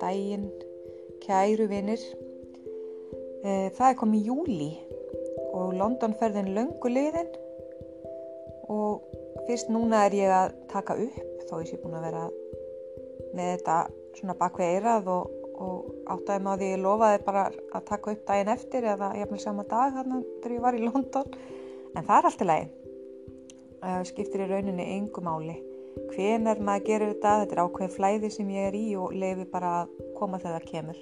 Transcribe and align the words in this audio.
daginn, 0.00 0.48
kæru 1.24 1.68
vinnir. 1.70 2.02
E, 3.44 3.70
það 3.76 3.88
er 3.90 3.98
komið 4.00 4.30
júli 4.30 4.70
og 5.54 5.74
Londonferðin 5.78 6.50
löngu 6.56 6.90
liðin 6.90 7.30
og 8.68 9.04
fyrst 9.46 9.70
núna 9.72 10.04
er 10.06 10.16
ég 10.18 10.34
að 10.34 10.56
taka 10.72 10.96
upp 10.98 11.44
þó 11.48 11.60
ég 11.62 11.70
sé 11.70 11.78
búin 11.80 11.96
að 11.96 12.08
vera 12.08 12.24
með 13.36 13.52
þetta 13.54 13.76
svona 14.18 14.36
bakvið 14.40 14.74
eirað 14.74 15.08
og, 15.14 15.30
og 15.62 16.10
áttaði 16.14 16.44
maður 16.44 16.62
því 16.64 16.72
ég 16.72 16.82
lofaði 16.82 17.22
bara 17.28 17.46
að 17.48 17.86
taka 17.92 18.14
upp 18.14 18.26
daginn 18.28 18.52
eftir 18.54 18.90
eða 18.94 19.14
ég 19.16 19.24
hafði 19.24 19.40
sama 19.44 19.64
dag 19.70 19.96
hann 19.96 20.20
þegar 20.42 20.56
ég 20.56 20.66
var 20.66 20.78
í 20.78 20.84
London. 20.84 21.38
En 21.94 22.04
það 22.04 22.18
er 22.18 22.28
allt 22.28 22.44
í 22.44 22.48
lagi. 22.50 22.68
Það 23.78 24.06
skiptir 24.10 24.44
í 24.44 24.50
rauninni 24.50 24.90
yngu 24.98 25.24
máli 25.24 25.56
hvenar 26.12 26.60
maður 26.62 26.86
gerir 26.86 27.14
þetta 27.14 27.34
þetta 27.42 27.56
er 27.56 27.62
ákveðin 27.64 27.94
flæði 27.94 28.30
sem 28.34 28.50
ég 28.54 28.68
er 28.70 28.76
í 28.76 28.84
og 28.98 29.14
lefi 29.16 29.46
bara 29.52 29.72
að 29.82 29.94
koma 30.18 30.40
þegar 30.42 30.64
það 30.64 30.72
kemur. 30.72 31.00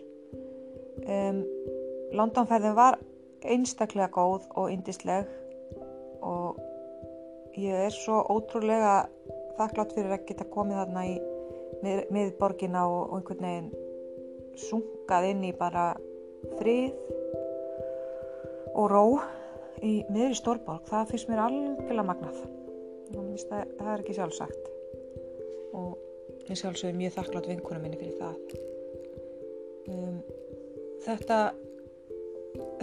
Um, 1.06 1.42
Londonferðin 2.16 2.76
var 2.76 2.98
einstaklega 3.46 4.08
góð 4.14 4.46
og 4.56 4.70
indisleg 4.72 5.28
og 6.24 6.60
ég 7.56 7.86
er 7.86 7.94
svo 7.94 8.22
ótrúlega 8.32 9.06
þakklátt 9.56 9.94
fyrir 9.96 10.16
að 10.16 10.26
geta 10.28 10.48
komið 10.52 10.80
þarna 10.82 11.04
í 11.08 11.16
mið, 11.84 12.04
miðborgina 12.12 12.84
og, 12.88 13.02
og 13.10 13.18
einhvern 13.20 13.46
veginn 13.46 13.72
sungað 14.56 15.30
inn 15.30 15.44
í 15.46 15.52
bara 15.56 15.90
frið 16.56 16.94
og 18.76 18.86
ró 18.92 19.04
í 19.84 19.98
miðri 20.12 20.36
stórborg. 20.36 20.86
Það 20.88 21.12
finnst 21.12 21.28
mér 21.30 21.44
algjörlega 21.46 22.08
magnað. 22.08 22.40
Það 23.12 23.92
er 23.92 24.00
ekki 24.00 24.16
sjálfsagt 24.16 24.65
og 25.74 25.96
ég 26.46 26.58
sjálfsögur 26.60 26.98
mjög 26.98 27.16
þakklátt 27.16 27.50
vinkunum 27.50 27.86
minni 27.86 28.00
fyrir 28.00 28.18
það. 28.20 28.36
Um, 29.90 30.18
þetta 31.06 31.40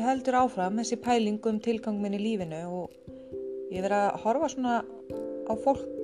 heldur 0.04 0.40
áfram 0.44 0.80
þessi 0.80 1.00
pæling 1.04 1.44
um 1.50 1.60
tilgang 1.64 2.00
minn 2.02 2.16
í 2.18 2.22
lífinu 2.22 2.62
og 2.82 3.04
Ég 3.74 3.82
verið 3.82 4.04
að 4.06 4.18
horfa 4.22 4.48
svona 4.54 4.74
á 5.50 5.54
fólk 5.64 6.04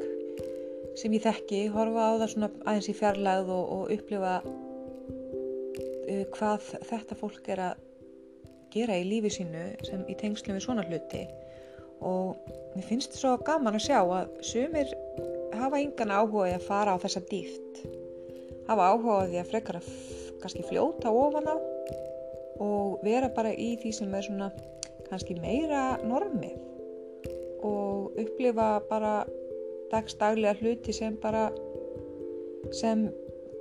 sem 0.97 1.13
ég 1.13 1.22
þekki, 1.22 1.59
horfa 1.69 2.07
á 2.09 2.13
það 2.17 2.31
svona 2.31 2.50
aðeins 2.63 2.88
í 2.89 2.95
fjarlæð 2.97 3.52
og, 3.53 3.73
og 3.75 3.91
upplifa 3.94 4.31
uh, 4.41 6.23
hvað 6.33 6.72
þetta 6.89 7.17
fólk 7.19 7.52
er 7.53 7.61
að 7.67 7.83
gera 8.73 8.97
í 8.97 9.05
lífi 9.05 9.31
sínu 9.38 9.67
sem 9.85 10.02
í 10.09 10.16
tengslu 10.17 10.55
við 10.55 10.66
svona 10.66 10.88
hluti. 10.88 11.22
Og 12.05 12.41
mér 12.73 12.88
finnst 12.89 13.13
þetta 13.13 13.22
svo 13.22 13.35
gaman 13.45 13.77
að 13.77 13.85
sjá 13.85 14.00
að 14.02 14.33
sumir 14.50 14.97
hafa 15.55 15.81
engan 15.81 16.14
áhuga 16.14 16.47
að 16.55 16.67
fara 16.67 16.95
á 16.95 17.02
þessa 17.02 17.23
dýft 17.30 17.83
hafa 18.69 18.89
áhuga 18.94 19.28
því 19.30 19.42
að 19.42 19.52
frekar 19.52 19.80
að 19.80 19.91
kannski 20.39 20.66
fljóta 20.69 21.11
ofan 21.11 21.50
á 21.50 21.56
og 22.59 23.00
vera 23.03 23.31
bara 23.36 23.53
í 23.53 23.73
því 23.81 23.94
sem 23.95 24.14
er 24.16 24.25
svona 24.25 24.50
kannski 25.09 25.38
meira 25.39 25.97
normið 26.03 26.58
og 27.66 28.19
upplifa 28.19 28.69
bara 28.89 29.14
dagstaglega 29.91 30.59
hluti 30.61 30.94
sem 30.95 31.17
bara 31.22 31.50
sem 32.75 33.08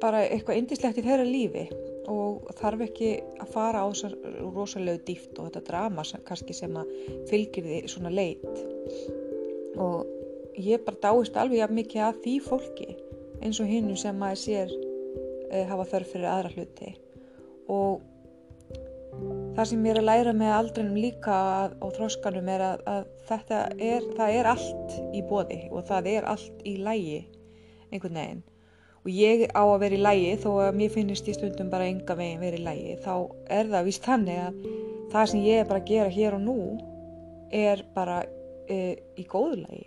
bara 0.02 0.27
eitthvað 0.28 0.61
indislegt 0.61 1.00
í 1.00 1.06
þeirra 1.06 1.27
lífi 1.27 1.64
og 2.08 2.48
þarf 2.58 2.84
ekki 2.89 3.11
að 3.42 3.50
fara 3.52 3.83
á 3.84 3.86
þessar 3.91 4.14
rosalega 4.55 5.02
dýft 5.08 5.39
og 5.39 5.48
þetta 5.48 5.64
drama 5.67 6.05
sem, 6.06 6.23
kannski 6.25 6.56
sem 6.56 6.77
að 6.78 6.92
fylgir 7.28 7.67
því 7.67 7.80
svona 7.91 8.12
leit. 8.12 8.47
Og 9.78 10.17
ég 10.59 10.84
bara 10.87 11.01
dáist 11.03 11.37
alveg 11.39 11.64
að 11.64 11.75
mikið 11.78 12.05
að 12.05 12.20
því 12.25 12.34
fólki 12.45 12.89
eins 13.45 13.61
og 13.62 13.70
hinnu 13.70 13.97
sem 13.98 14.23
að 14.25 14.39
sér 14.42 14.73
uh, 14.75 15.64
hafa 15.70 15.87
þörf 15.92 16.12
fyrir 16.14 16.31
aðra 16.31 16.53
hluti. 16.55 16.92
Og 17.70 18.01
það 19.57 19.70
sem 19.70 19.86
ég 19.86 19.95
er 19.95 20.01
að 20.02 20.08
læra 20.08 20.35
með 20.36 20.52
aldrinum 20.57 21.01
líka 21.01 21.39
að, 21.63 21.74
á 21.83 21.86
þróskanum 21.97 22.52
er 22.52 22.64
að, 22.64 22.85
að 22.91 23.08
þetta 23.30 23.63
er, 23.79 24.07
það 24.18 24.36
er 24.39 24.51
allt 24.52 24.95
í 25.14 25.24
bóði 25.30 25.61
og 25.70 25.89
það 25.89 26.13
er 26.14 26.29
allt 26.35 26.63
í 26.68 26.77
lægi 26.83 27.18
einhvern 27.92 28.20
veginn. 28.20 28.45
Og 29.07 29.13
ég 29.14 29.45
á 29.55 29.63
að 29.63 29.79
vera 29.85 29.97
í 29.97 30.02
lægi 30.02 30.33
þó 30.42 30.48
að 30.67 30.80
mér 30.80 30.92
finnist 30.92 31.29
í 31.30 31.36
stundum 31.36 31.70
bara 31.73 31.86
enga 31.89 32.17
veginn 32.18 32.42
vera 32.42 32.58
í 32.58 32.64
lægi 32.64 32.97
þá 33.05 33.13
er 33.58 33.70
það 33.70 33.89
vist 33.89 34.08
þannig 34.08 34.42
að 34.42 34.58
það 35.13 35.30
sem 35.30 35.47
ég 35.47 35.63
er 35.63 35.70
bara 35.70 35.83
að 35.85 35.92
gera 35.92 36.17
hér 36.18 36.36
og 36.36 36.42
nú 36.45 36.58
er 37.55 37.85
bara 37.95 38.18
e, 38.68 38.98
í 39.17 39.24
góðu 39.24 39.63
lægi 39.63 39.86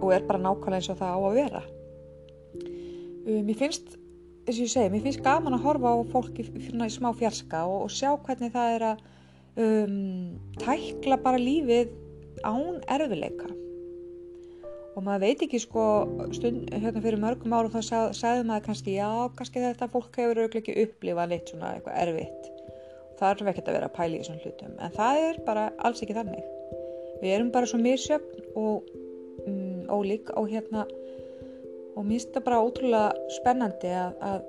og 0.00 0.08
er 0.14 0.26
bara 0.28 0.42
nákvæmlega 0.42 0.80
eins 0.80 0.90
og 0.92 1.00
það 1.00 1.16
á 1.16 1.20
að 1.20 1.36
vera. 1.40 1.62
Um, 3.26 3.42
mér 3.48 3.60
finnst 3.60 3.96
eins 4.46 4.56
og 4.56 4.64
ég 4.64 4.72
segi, 4.72 4.92
mér 4.94 5.04
finnst 5.06 5.24
gaman 5.26 5.56
að 5.56 5.66
horfa 5.66 5.92
á 5.92 5.96
fólki 6.12 6.46
fyrir 6.46 6.90
smá 6.94 7.10
fjarska 7.18 7.66
og, 7.66 7.86
og 7.86 7.94
sjá 7.94 8.12
hvernig 8.14 8.54
það 8.54 8.74
er 8.76 8.88
að 8.92 9.04
um, 9.66 10.00
tækla 10.62 11.20
bara 11.22 11.40
lífið 11.42 11.94
án 12.46 12.82
erfileika 12.92 13.48
og 14.96 15.04
maður 15.04 15.26
veit 15.26 15.42
ekki 15.44 15.60
sko 15.60 15.84
stund, 16.32 16.70
hérna 16.72 17.02
fyrir 17.04 17.20
mörgum 17.20 17.52
árum 17.52 17.72
þá 17.72 17.80
sag, 17.84 18.12
sagði 18.16 18.46
maður 18.48 18.68
kannski 18.70 18.94
já, 18.96 19.08
kannski 19.36 19.64
þetta 19.64 19.90
fólk 19.92 20.16
hefur 20.16 20.40
auðvitað 20.40 20.60
ekki 20.62 20.76
upplifað 20.86 21.32
neitt 21.32 21.50
svona 21.52 21.72
eitthvað 21.76 21.98
erfitt. 22.04 22.46
Það 23.18 23.28
er 23.28 23.50
ekki 23.52 23.64
að 23.66 23.76
vera 23.76 23.90
að 23.90 23.96
pæla 23.96 24.16
í 24.16 24.22
þessum 24.22 24.38
hlutum. 24.40 24.78
En 24.80 24.94
það 24.96 25.20
er 25.26 25.40
bara 25.44 25.66
alls 25.84 26.00
ekki 26.04 26.16
þannig. 26.16 26.48
Við 27.20 27.34
erum 27.34 27.52
bara 27.52 27.68
svo 27.68 27.80
misjöfn 27.80 28.48
og 28.56 28.88
ólík 29.92 30.32
og 30.36 30.50
hérna 30.52 30.86
og 31.96 32.04
mér 32.04 32.18
finnst 32.18 32.34
það 32.34 32.46
bara 32.48 32.62
ótrúlega 32.64 33.30
spennandi 33.38 33.92
að, 33.96 34.18
að 34.20 34.42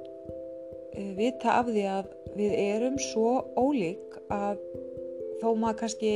e, 0.94 1.06
vita 1.18 1.54
af 1.60 1.70
því 1.72 1.86
að 1.94 2.12
við 2.38 2.58
erum 2.66 2.98
svo 3.02 3.32
ólík 3.56 4.20
að 4.34 4.60
þó 5.42 5.50
maður 5.56 5.80
kannski 5.84 6.12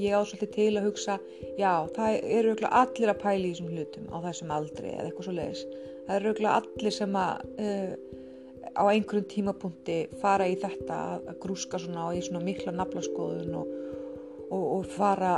ég 0.00 0.16
ásvöldi 0.16 0.48
til 0.52 0.70
að 0.76 0.86
hugsa 0.88 1.18
já, 1.58 1.84
það 1.96 2.18
eru 2.38 2.54
allir 2.68 3.12
að 3.12 3.22
pæli 3.22 3.50
í 3.50 3.52
þessum 3.52 3.72
hlutum 3.72 4.08
á 4.08 4.16
þessum 4.28 4.54
aldri 4.56 4.92
eða 4.92 5.08
eitthvað 5.08 5.28
svo 5.28 5.36
leiðis 5.36 5.64
það 6.06 6.14
eru 6.18 6.48
allir 6.52 6.96
sem 6.96 7.18
að 7.20 7.44
uh, 7.60 7.92
á 8.72 8.82
einhverjum 8.88 9.28
tímapunkti 9.28 9.98
fara 10.22 10.48
í 10.48 10.56
þetta 10.60 10.98
að 11.18 11.34
grúska 11.42 11.80
svona 11.80 12.08
og 12.08 12.16
í 12.16 12.22
svona 12.24 12.44
mikla 12.44 12.72
naflaskoðun 12.76 13.58
og, 13.60 13.74
og, 14.48 14.64
og 14.78 14.86
fara 14.94 15.34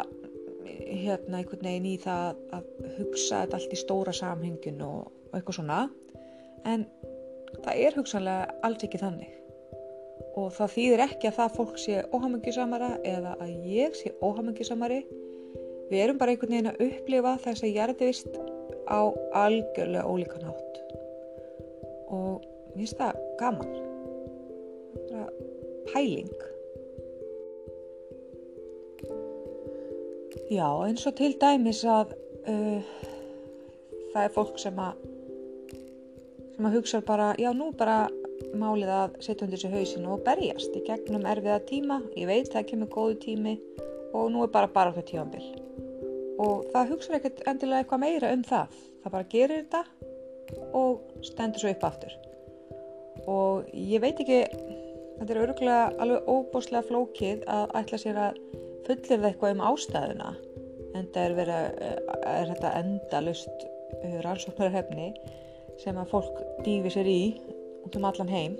hérna 0.66 1.40
einhvern 1.40 1.66
veginn 1.66 1.88
í 1.88 1.94
það 2.02 2.40
að 2.56 2.68
hugsa 2.98 3.42
þetta 3.42 3.58
allt 3.58 3.74
í 3.74 3.80
stóra 3.80 4.14
samhengin 4.16 4.82
og, 4.84 5.10
og 5.30 5.38
eitthvað 5.38 5.58
svona. 5.58 5.80
En 6.68 6.86
það 7.64 7.82
er 7.86 7.98
hugsanlega 7.98 8.54
alls 8.66 8.86
ekki 8.86 9.00
þannig. 9.02 9.32
Og 10.38 10.50
það 10.54 10.72
þýðir 10.74 11.04
ekki 11.04 11.30
að 11.30 11.38
það 11.38 11.58
fólk 11.58 11.78
sé 11.82 12.00
óhamingisamara 12.14 12.90
eða 13.06 13.36
að 13.42 13.52
ég 13.70 13.94
sé 13.98 14.14
óhamingisamari 14.22 15.02
við 15.90 16.00
erum 16.00 16.18
bara 16.18 16.34
einhvern 16.34 16.54
veginn 16.54 16.70
að 16.72 16.82
upplifa 16.88 17.36
þess 17.44 17.66
að 17.66 17.76
gerðist 17.76 18.38
á 18.88 19.00
algjörlega 19.44 20.08
ólíkan 20.08 20.48
átt 20.48 20.80
og 22.14 22.44
mér 22.74 22.82
finnst 22.82 22.98
það 23.00 23.22
gaman. 23.40 23.76
Það 25.10 25.22
er 25.22 25.32
pæling 25.92 26.53
Já, 30.54 30.68
eins 30.86 31.06
og 31.08 31.16
til 31.18 31.34
dæmis 31.40 31.82
að 31.88 32.14
uh, 32.46 32.92
það 34.12 34.20
er 34.22 34.34
fólk 34.34 34.60
sem 34.62 34.78
að 34.78 35.00
sem 36.54 36.68
að 36.68 36.76
hugsa 36.76 37.00
bara, 37.02 37.32
já 37.40 37.50
nú 37.56 37.72
bara 37.74 38.04
málið 38.54 38.92
að 38.94 39.18
setja 39.24 39.48
undir 39.48 39.58
sig 39.58 39.74
hausinu 39.74 40.14
og 40.14 40.22
berjast 40.26 40.76
í 40.78 40.84
gegnum 40.86 41.26
erfiða 41.26 41.58
tíma, 41.66 41.98
ég 42.14 42.30
veit 42.30 42.52
það 42.54 42.68
kemur 42.70 42.92
góðu 42.94 43.18
tími 43.26 43.58
og 44.14 44.30
nú 44.30 44.46
er 44.46 44.54
bara 44.54 44.70
bara 44.70 44.94
þetta 44.94 45.10
tímanbill 45.10 45.64
og 46.42 46.66
það 46.72 46.92
hugsa 46.92 47.16
ekkert 47.18 47.42
endilega 47.48 47.82
eitthvað 47.82 48.02
meira 48.02 48.32
um 48.34 48.44
það. 48.46 48.78
Það 49.02 49.14
bara 49.14 49.28
gerir 49.34 49.62
þetta 49.62 49.82
og 50.74 51.24
stendur 51.24 51.62
svo 51.62 51.72
upp 51.74 51.86
aftur. 51.88 52.14
Og 53.30 53.70
ég 53.72 54.02
veit 54.02 54.20
ekki 54.20 54.40
þetta 55.18 55.30
er 55.30 55.42
öruglega 55.44 55.84
alveg 56.02 56.30
óbúslega 56.30 56.86
flókið 56.88 57.44
að 57.50 57.76
ætla 57.80 58.00
sér 58.00 58.20
að 58.28 58.40
fullir 58.86 59.20
það 59.20 59.28
eitthvað 59.30 59.56
um 59.56 59.64
ástæðuna 59.70 60.34
en 60.94 61.08
það 61.14 61.24
er, 61.24 61.34
verið, 61.38 61.80
er 62.30 62.50
þetta 62.52 62.72
endalust 62.80 63.64
uh, 63.66 64.18
rannsóknarhefni 64.24 65.08
sem 65.82 65.98
að 65.98 66.12
fólk 66.12 66.40
dýfi 66.66 66.92
sér 66.94 67.10
í 67.10 67.20
út 67.84 67.98
um 67.98 68.06
allan 68.08 68.30
heim. 68.30 68.56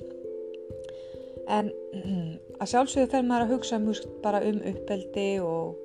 En 1.47 1.71
að 2.61 2.71
sjálfsögðu 2.73 3.13
fer 3.13 3.27
maður 3.27 3.47
að 3.47 3.55
hugsa 3.55 3.81
mjög 3.83 4.09
bara 4.25 4.43
um 4.49 4.61
uppeldi 4.73 5.29
og 5.45 5.81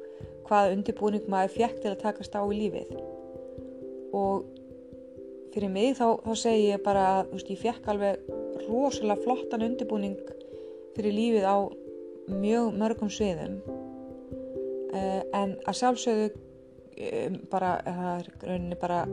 hvaða 0.50 0.74
undirbúning 0.74 1.27
maður 1.30 1.56
fjekk 1.57 1.83
til 1.83 1.92
að 1.94 2.01
takast 2.06 2.33
á 2.33 2.42
í 2.42 2.57
lífið. 2.57 2.95
Og 4.18 4.47
fyrir 5.53 5.69
mig 5.74 5.97
þá, 6.00 6.18
þá 6.25 6.33
segi 6.42 6.71
ég 6.71 6.81
bara 6.85 7.06
að 7.19 7.35
ég 7.38 7.62
fjekk 7.62 7.92
alveg 7.94 8.31
rosalega 8.65 9.21
flottan 9.21 9.65
undirbúning 9.68 10.18
fyrir 10.97 11.13
lífið 11.13 11.45
á 11.45 11.57
mjög 12.30 12.74
mörgum 12.77 13.13
sviðum 13.13 13.59
en 14.94 15.56
að 15.69 15.80
sjálfsögðu 15.80 16.30
bara, 17.51 17.75
það 17.86 18.12
er 18.12 18.30
rauninni 18.44 18.77
bara 18.80 19.03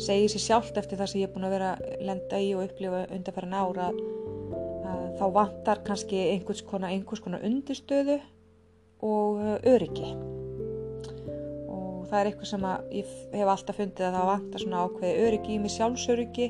segið 0.00 0.34
sér 0.34 0.44
sjálft 0.44 0.76
eftir 0.78 1.00
það 1.00 1.10
sem 1.10 1.22
ég 1.22 1.28
er 1.28 1.34
búin 1.34 1.48
að 1.48 1.54
vera 1.56 1.70
lenda 2.04 2.40
í 2.40 2.50
og 2.54 2.66
upplifa 2.68 3.06
undanfæran 3.10 3.56
ára 3.56 3.88
þá 5.20 5.26
vantar 5.34 5.82
kannski 5.84 6.18
einhvers 6.32 6.62
konar, 6.64 6.92
einhvers 6.94 7.20
konar 7.20 7.42
undirstöðu 7.44 8.16
og 9.04 9.40
uh, 9.40 9.56
öryggi. 9.68 10.12
Og 11.70 12.06
það 12.08 12.18
er 12.20 12.30
eitthvað 12.30 12.50
sem 12.50 12.66
ég 12.96 13.14
hef 13.36 13.52
alltaf 13.54 13.80
fundið 13.80 14.06
að 14.08 14.16
það 14.18 14.30
vantar 14.30 14.64
svona 14.64 14.84
ákveði 14.86 15.26
öryggi 15.26 15.56
í 15.56 15.60
mig 15.60 15.74
sjálfsöryggi 15.76 16.48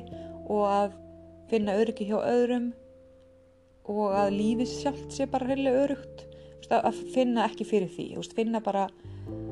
og 0.51 0.63
að 0.69 0.97
finna 1.51 1.77
öryggi 1.81 2.07
hjá 2.07 2.17
öðrum 2.21 2.71
og 3.91 4.15
að 4.15 4.35
lífið 4.37 4.71
sjálft 4.71 5.15
sé 5.15 5.27
bara 5.27 5.49
heilig 5.51 5.75
örygt 5.75 6.25
að 6.69 6.99
finna 7.13 7.47
ekki 7.49 7.67
fyrir 7.67 7.89
því 7.91 8.07
finna 8.35 8.61
bara 8.63 8.87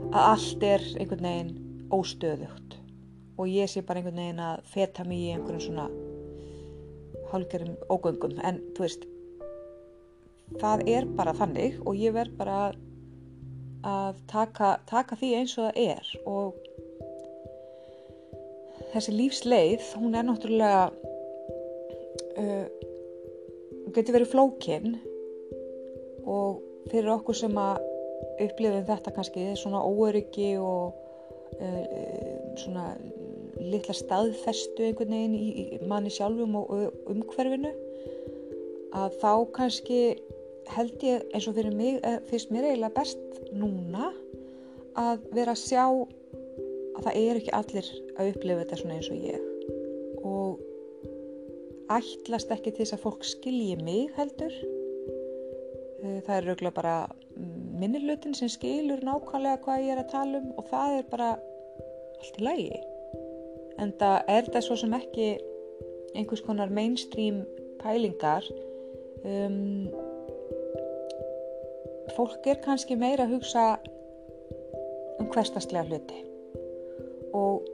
að 0.10 0.22
allt 0.24 0.64
er 0.64 0.86
einhvern 1.00 1.26
veginn 1.26 1.88
óstöðugt 1.94 2.78
og 3.40 3.48
ég 3.48 3.70
sé 3.72 3.82
bara 3.82 4.02
einhvern 4.02 4.20
veginn 4.20 4.44
að 4.44 4.64
feta 4.68 5.06
mér 5.08 5.20
í 5.20 5.32
einhverjum 5.34 5.66
svona 5.66 5.88
hálfgerðum 7.30 7.76
ógöngum. 7.94 8.36
En 8.44 8.60
þú 8.76 8.86
veist 8.86 9.06
það 10.60 10.86
er 10.90 11.08
bara 11.18 11.36
þannig 11.38 11.78
og 11.86 11.98
ég 12.00 12.16
verð 12.16 12.38
bara 12.40 12.60
að 13.86 14.18
taka, 14.28 14.74
taka 14.90 15.16
því 15.20 15.30
eins 15.40 15.56
og 15.58 15.70
það 15.70 15.78
er 15.86 16.10
og 16.28 16.58
þessi 18.94 19.14
lífsleið 19.16 19.86
hún 20.02 20.18
er 20.18 20.26
náttúrulega 20.28 20.90
uh, 22.42 22.66
getur 23.94 24.18
verið 24.18 24.34
flókin 24.34 24.98
og 26.26 26.66
fyrir 26.92 27.12
okkur 27.14 27.38
sem 27.38 27.56
að 27.60 27.84
upplifum 28.44 28.88
þetta 28.88 29.14
kannski 29.16 29.46
svona 29.60 29.82
óöryggi 29.86 30.54
og 30.62 30.96
uh, 31.60 31.84
svona 32.60 32.94
litla 33.60 33.96
staðfestu 33.96 34.88
einhvern 34.88 35.14
veginn 35.14 35.36
í, 35.36 35.80
manni 35.90 36.12
sjálfum 36.14 36.56
og 36.60 37.10
umhverfinu 37.12 37.72
að 38.96 39.18
þá 39.22 39.34
kannski 39.56 40.00
held 40.74 41.04
ég 41.06 41.26
eins 41.34 41.48
og 41.50 41.58
fyrir 41.58 41.76
mig 41.76 42.00
eh, 42.06 42.20
fyrst 42.30 42.54
mér 42.54 42.70
eiginlega 42.70 42.96
best 42.96 43.42
núna 43.54 44.12
að 45.00 45.26
vera 45.36 45.54
að 45.56 45.64
sjá 45.64 45.86
að 45.90 47.06
það 47.06 47.20
er 47.20 47.40
ekki 47.40 47.56
allir 47.58 47.92
að 48.16 48.32
upplifa 48.34 48.64
þetta 48.64 48.80
svona 48.82 48.98
eins 48.98 49.12
og 49.14 49.24
ég. 49.24 49.46
Og 50.28 50.60
ætlast 51.90 52.52
ekki 52.54 52.74
til 52.74 52.84
þess 52.84 52.98
að 52.98 53.06
fólk 53.06 53.26
skilji 53.26 53.78
mig 53.82 54.14
heldur 54.18 54.54
það 56.00 56.36
er 56.36 56.46
rauglega 56.48 56.76
bara 56.76 56.96
minnilutin 57.80 58.36
sem 58.38 58.52
skilur 58.52 59.02
nákvæmlega 59.04 59.62
hvað 59.64 59.86
ég 59.86 59.94
er 59.94 60.02
að 60.04 60.12
tala 60.14 60.42
um 60.42 60.50
og 60.60 60.68
það 60.72 60.96
er 60.98 61.08
bara 61.12 61.30
allt 62.20 62.40
í 62.40 62.46
lagi. 62.46 62.82
En 63.80 63.94
það 64.00 64.18
er 64.28 64.48
þetta 64.48 64.64
svo 64.66 64.78
sem 64.80 64.96
ekki 64.98 65.30
einhvers 66.18 66.44
konar 66.44 66.72
mainstream 66.74 67.44
pælingar. 67.80 68.46
Um, 69.24 69.88
fólk 72.16 72.48
er 72.50 72.62
kannski 72.64 72.98
meira 73.00 73.28
að 73.28 73.38
hugsa 73.38 73.66
um 75.20 75.30
hverstastlega 75.32 75.88
hluti. 75.88 76.24
Og 77.36 77.68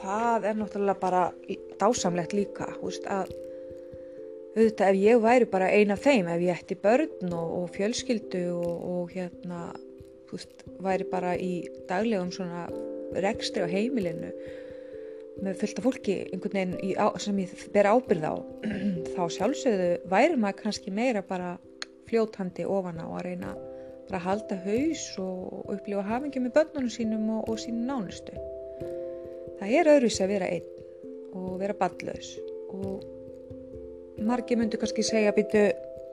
það 0.00 0.48
er 0.50 0.58
náttúrulega 0.58 1.00
bara 1.00 1.24
dásamlegt 1.80 2.34
líka 2.34 2.70
veist, 2.82 3.06
að 3.06 3.30
auðvitað 4.54 4.90
ef 4.90 5.00
ég 5.02 5.22
væri 5.22 5.48
bara 5.50 5.70
eina 5.74 5.96
þeim 5.98 6.28
ef 6.30 6.42
ég 6.44 6.60
ætti 6.60 6.78
börn 6.78 7.32
og, 7.32 7.54
og 7.58 7.70
fjölskyldu 7.74 8.44
og, 8.54 8.84
og 8.94 9.14
hérna 9.14 9.62
veist, 10.30 10.64
væri 10.82 11.06
bara 11.10 11.34
í 11.38 11.64
daglegum 11.88 12.30
svona 12.34 12.68
rekstri 13.24 13.66
á 13.66 13.68
heimilinu 13.70 14.30
með 15.42 15.58
fullta 15.60 15.82
fólki 15.82 16.16
einhvern 16.30 16.54
veginn 16.54 16.98
á, 16.98 17.06
sem 17.18 17.38
ég 17.42 17.54
ber 17.74 17.90
ábyrð 17.90 18.26
á 18.30 18.34
þá 19.14 19.22
sjálfsögðu 19.36 19.90
væri 20.10 20.38
maður 20.38 20.60
kannski 20.62 20.94
meira 20.94 21.24
bara 21.26 21.56
fljóthandi 22.08 22.66
ofan 22.70 23.02
á 23.02 23.06
að 23.10 23.24
reyna 23.26 23.54
bara 24.06 24.20
að 24.20 24.26
halda 24.28 24.60
haus 24.66 25.04
og 25.22 25.72
upplifa 25.72 26.04
hafingi 26.06 26.42
með 26.44 26.54
börnunum 26.58 26.92
sínum 26.92 27.30
og, 27.38 27.48
og 27.48 27.58
sínum 27.58 27.88
nánustu. 27.88 28.36
Það 29.58 29.74
er 29.80 29.90
öðruðs 29.94 30.20
að 30.20 30.32
vera 30.34 30.50
einn 30.52 30.70
og 31.34 31.58
vera 31.62 31.76
ballus 31.78 32.34
og 32.74 33.13
margi 34.22 34.56
myndu 34.58 34.78
kannski 34.80 35.04
segja 35.06 35.34
býtu 35.34 35.64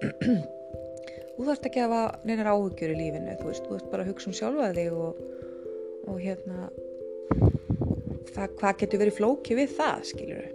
þú 1.36 1.45
þarfst 1.45 1.68
ekki 1.69 1.83
að 1.83 1.94
hafa 1.94 2.25
neinar 2.27 2.51
áhugjur 2.53 2.94
í 2.94 2.98
lífinu 2.98 3.36
þú 3.39 3.50
veist, 3.50 3.68
þú 3.68 3.75
veist 3.75 3.92
bara 3.92 4.06
að 4.06 4.12
hugsa 4.12 4.31
um 4.31 4.38
sjálfa 4.38 4.71
þig 4.77 4.98
og, 4.98 5.21
og 6.09 6.18
hérna 6.21 6.69
það, 8.31 8.57
hvað 8.59 8.80
getur 8.81 9.03
verið 9.03 9.18
flóki 9.19 9.57
við 9.57 9.75
það, 9.77 10.03
skiljur 10.12 10.50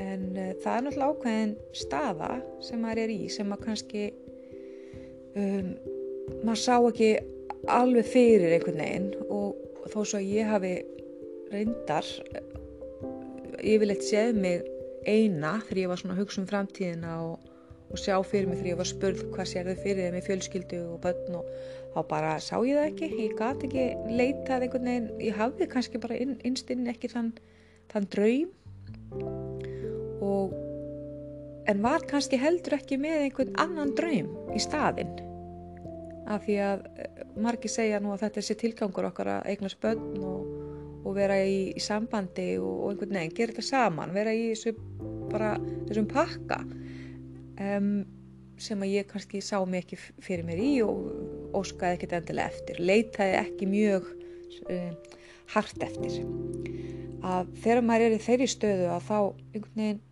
en 0.00 0.26
uh, 0.34 0.52
það 0.62 0.76
er 0.76 0.86
náttúrulega 0.86 1.10
ákveðin 1.14 1.54
staða 1.76 2.30
sem 2.66 2.82
maður 2.84 3.02
er 3.04 3.14
í 3.14 3.20
sem 3.32 3.50
maður 3.50 3.66
kannski 3.68 4.06
um, 5.36 5.74
maður 6.44 6.62
sá 6.64 6.76
ekki 6.78 7.10
alveg 7.70 8.08
fyrir 8.08 8.56
einhvern 8.56 8.80
veginn 8.80 9.10
og 9.28 9.90
þó 9.92 10.00
svo 10.04 10.20
ég 10.22 10.48
hafi 10.48 10.74
reyndar 11.50 12.06
yfirleitt 13.60 14.06
séð 14.06 14.38
mig 14.40 14.69
eina 15.08 15.56
þegar 15.66 15.82
ég 15.82 15.90
var 15.90 16.00
svona 16.00 16.16
að 16.16 16.22
hugsa 16.24 16.40
um 16.42 16.48
framtíðina 16.48 17.12
og, 17.24 17.44
og 17.90 18.00
sjá 18.00 18.14
fyrir 18.26 18.48
mig 18.48 18.60
þegar 18.60 18.70
ég 18.72 18.80
var 18.80 18.90
spurð 18.90 19.22
hvað 19.34 19.50
sér 19.50 19.70
þau 19.70 19.82
fyrir 19.84 20.06
þeim 20.06 20.18
í 20.18 20.24
fjölskyldu 20.26 20.80
og 20.94 21.00
börn 21.04 21.38
og 21.40 21.52
þá 21.94 22.00
bara 22.10 22.34
sá 22.42 22.56
ég 22.66 22.78
það 22.78 22.88
ekki. 22.90 23.10
Ég 23.24 23.36
gati 23.38 23.68
ekki 23.70 23.86
leitað 24.20 24.66
einhvern 24.66 24.90
veginn. 24.90 25.08
Ég 25.24 25.38
hafði 25.40 25.70
kannski 25.72 26.02
bara 26.02 26.18
inn, 26.20 26.36
innstinn 26.46 26.90
ekki 26.90 27.10
þann, 27.12 27.32
þann 27.92 28.10
draum 28.14 28.52
og 30.20 30.54
en 31.70 31.82
var 31.82 32.04
kannski 32.10 32.38
heldur 32.40 32.78
ekki 32.78 32.98
með 33.00 33.26
einhvern 33.26 33.58
annan 33.62 33.94
draum 33.98 34.30
í 34.54 34.62
staðinn. 34.62 35.16
Af 36.30 36.44
því 36.46 36.56
að 36.62 36.82
eh, 37.02 37.22
margi 37.42 37.70
segja 37.72 37.98
nú 38.02 38.12
að 38.14 38.26
þetta 38.26 38.38
er 38.38 38.46
sér 38.46 38.58
tilgangur 38.60 39.08
okkar 39.08 39.32
að 39.38 39.48
eignast 39.50 39.80
börn 39.82 40.20
og 40.22 40.50
og 41.04 41.16
vera 41.16 41.38
í, 41.42 41.70
í 41.74 41.82
sambandi 41.82 42.54
og, 42.60 42.70
og 42.70 42.92
einhvern 42.92 43.16
veginn 43.16 43.36
gera 43.36 43.54
þetta 43.54 43.66
saman, 43.66 44.14
vera 44.14 44.34
í 44.36 44.50
þessu, 44.52 44.74
bara, 45.32 45.54
þessum 45.88 46.08
pakka 46.10 46.60
um, 47.60 47.92
sem 48.60 48.84
að 48.84 48.94
ég 48.94 49.08
kannski 49.08 49.40
sá 49.44 49.56
mig 49.64 49.84
ekki 49.86 49.98
fyrir 50.20 50.44
mér 50.46 50.60
í 50.60 50.72
og 50.84 51.54
óskaði 51.56 51.96
ekkert 51.96 52.18
endilega 52.18 52.52
eftir, 52.52 52.80
leitaði 52.82 53.38
ekki 53.40 53.68
mjög 53.70 54.10
um, 54.70 54.96
hart 55.54 55.86
eftir. 55.86 56.20
Að 57.20 57.52
þegar 57.62 57.84
maður 57.84 58.06
er 58.06 58.16
í 58.16 58.24
þeirri 58.24 58.48
stöðu 58.48 58.90
að 58.94 59.06
þá 59.08 59.16
einhvern 59.20 59.80
veginn 59.82 60.02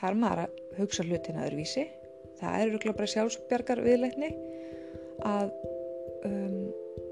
þarf 0.00 0.20
maður 0.22 0.44
að 0.46 0.60
hugsa 0.80 1.04
hlutin 1.06 1.40
aðurvísi 1.40 1.86
það 2.40 2.62
eru 2.64 2.94
bara 2.94 3.10
sjálfsbjargar 3.12 3.82
viðleitni 3.84 4.30
að 5.28 5.50
um, 6.26 6.70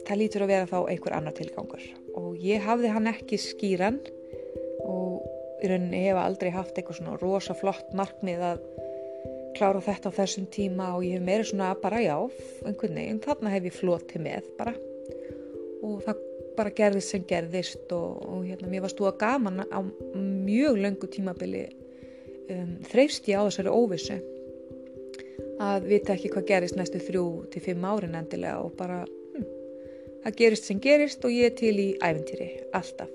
það 0.09 0.21
lítur 0.23 0.44
að 0.44 0.52
vera 0.52 0.68
þá 0.71 0.78
einhver 0.80 1.16
annar 1.18 1.37
tilgangur. 1.37 1.85
Og 2.16 2.38
ég 2.42 2.64
hafði 2.64 2.92
hann 2.94 3.11
ekki 3.11 3.40
skýran 3.40 4.00
í 5.58 5.70
rauninni 5.70 6.04
hefa 6.06 6.26
aldrei 6.28 6.52
haft 6.54 6.76
eitthvað 6.76 7.00
svona 7.00 7.16
rosa 7.20 7.56
flott 7.58 7.90
markmið 7.96 8.44
að 8.52 8.62
klára 9.58 9.82
þetta 9.82 10.12
á 10.12 10.18
þessum 10.20 10.46
tíma 10.54 10.92
og 10.94 11.04
ég 11.06 11.18
hef 11.18 11.26
meira 11.26 11.46
svona 11.46 11.72
bara 11.82 12.00
já, 12.04 12.14
einhvern 12.66 13.00
veginn, 13.00 13.20
þarna 13.24 13.54
hef 13.54 13.68
ég 13.68 13.76
flotið 13.78 14.24
með 14.28 14.48
bara. 14.58 14.74
Og 15.82 16.00
það 16.06 16.24
bara 16.58 16.74
gerðist 16.74 17.14
sem 17.14 17.26
gerðist 17.26 17.92
og, 17.94 18.22
og 18.26 18.46
hérna, 18.46 18.70
mér 18.70 18.84
var 18.84 18.92
stúa 18.92 19.12
gaman 19.18 19.62
á 19.70 19.78
mjög 20.14 20.80
löngu 20.82 21.10
tímabili 21.10 21.68
um, 22.50 22.74
þreifst 22.90 23.28
ég 23.30 23.38
á 23.38 23.46
þessari 23.46 23.74
óvissu 23.74 24.18
að 25.62 25.86
vita 25.90 26.14
ekki 26.14 26.32
hvað 26.32 26.48
gerist 26.50 26.78
næstu 26.78 27.00
þrjú 27.02 27.24
til 27.52 27.62
fimm 27.62 27.86
árin 27.86 28.18
endilega 28.18 28.58
og 28.62 28.74
bara 28.78 29.04
það 30.24 30.38
gerist 30.40 30.68
sem 30.68 30.82
gerist 30.82 31.24
og 31.26 31.34
ég 31.34 31.52
er 31.52 31.56
til 31.58 31.74
í 31.78 31.88
æventýri, 32.02 32.50
alltaf. 32.74 33.10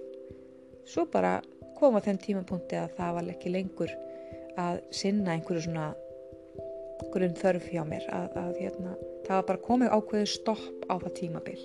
Svo 0.88 1.06
bara 1.12 1.38
koma 1.84 2.00
þenn 2.00 2.22
tímapunkti 2.24 2.78
að 2.80 2.94
það 2.96 3.16
var 3.18 3.30
ekki 3.34 3.52
lengur 3.52 3.92
að 4.62 4.78
sinna 4.96 5.34
einhverju 5.34 5.66
svona 5.66 5.90
grunn 7.12 7.34
þörf 7.36 7.66
hjá 7.74 7.82
mér 7.88 8.06
að, 8.14 8.38
að 8.40 8.60
hérna, 8.62 8.94
það 9.26 9.40
var 9.40 9.48
bara 9.50 9.64
komið 9.66 9.96
ákveðu 9.98 10.30
stopp 10.32 10.86
á 10.88 10.94
það 11.02 11.16
tímabil. 11.18 11.58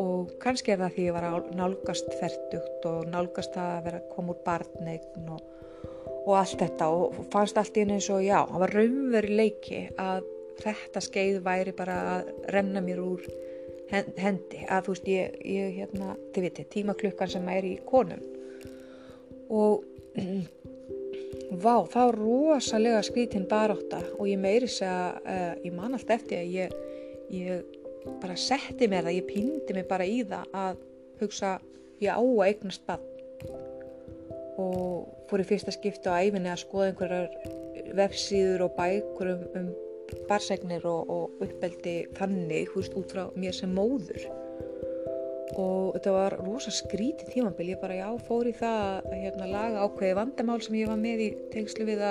Og 0.00 0.30
kannski 0.42 0.72
er 0.72 0.80
það 0.80 0.94
því 0.94 1.04
ég 1.04 1.16
var 1.18 1.26
að 1.28 1.50
nálgast 1.58 2.08
færtugt 2.22 2.88
og 2.88 3.10
nálgast 3.12 3.58
að 3.60 3.74
vera 3.84 4.00
að 4.00 4.08
koma 4.14 4.32
úr 4.32 4.40
barnegn 4.46 5.28
og, 5.34 5.44
og 6.22 6.32
allt 6.38 6.64
þetta 6.64 6.88
og 6.94 7.20
fannst 7.34 7.60
allt 7.60 7.76
í 7.76 7.84
henni 7.84 7.98
eins 7.98 8.08
og 8.14 8.24
já, 8.24 8.40
það 8.48 8.64
var 8.64 8.74
raunveri 8.78 9.38
leiki 9.42 9.82
að 10.00 10.32
þetta 10.62 11.04
skeið 11.04 11.38
væri 11.44 11.76
bara 11.76 11.98
að 12.14 12.32
renna 12.56 12.82
mér 12.82 13.04
úr 13.04 13.28
hendi. 13.92 14.64
Að 14.64 14.88
þú 14.88 14.96
veist 14.96 15.12
ég, 15.12 15.38
ég 15.44 15.78
hérna, 15.82 16.16
þið 16.32 16.48
viti, 16.48 16.68
tímaklukkan 16.78 17.36
sem 17.36 17.52
er 17.52 17.68
í 17.68 17.76
konum 17.86 18.24
og 19.48 19.84
vá, 21.62 21.84
það 21.88 22.04
var 22.04 22.18
rosalega 22.18 23.02
skritinn 23.06 23.48
baráta 23.48 24.00
og 24.18 24.28
ég 24.28 24.40
meiri 24.40 24.68
þess 24.68 24.84
að 24.86 25.18
uh, 25.34 25.52
ég 25.64 25.74
man 25.76 25.96
allt 25.96 26.12
eftir 26.14 26.42
að 26.42 26.54
ég, 26.56 26.74
ég 27.34 28.16
bara 28.22 28.36
setti 28.38 28.88
mér 28.88 29.08
það, 29.08 29.18
ég 29.18 29.28
pindi 29.28 29.76
mig 29.76 29.88
bara 29.88 30.06
í 30.08 30.22
það 30.28 30.58
að 30.62 30.82
hugsa 31.22 31.56
ég 32.02 32.14
á 32.14 32.20
að 32.20 32.44
eignast 32.46 32.84
bann 32.88 33.04
og 34.58 35.06
fór 35.30 35.42
í 35.42 35.46
fyrsta 35.46 35.74
skipti 35.74 36.10
á 36.10 36.18
æfinni 36.18 36.50
að 36.50 36.64
skoða 36.64 36.90
einhverjar 36.90 37.94
vefsíður 37.98 38.66
og 38.66 38.74
bækur 38.78 39.32
um, 39.34 39.44
um 39.60 39.68
barsegnir 40.28 40.84
og, 40.88 41.10
og 41.12 41.42
uppeldi 41.44 42.00
þannig, 42.16 42.70
veist, 42.74 42.96
út 42.96 43.12
frá 43.12 43.28
mér 43.36 43.56
sem 43.56 43.72
móður 43.74 44.24
og 45.56 45.96
þetta 45.96 46.14
var 46.14 46.36
rosa 46.42 46.72
skrítið 46.74 47.32
tímabil. 47.32 47.72
Ég 47.72 47.80
bara 47.82 47.98
já 47.98 48.08
fór 48.28 48.50
í 48.50 48.54
það 48.56 49.08
að 49.08 49.16
hérna, 49.22 49.50
laga 49.52 49.84
ákveði 49.86 50.18
vandamál 50.18 50.60
sem 50.64 50.78
ég 50.80 50.90
var 50.90 51.00
með 51.00 51.24
í 51.24 51.28
tengslu 51.54 51.88
við, 51.88 52.04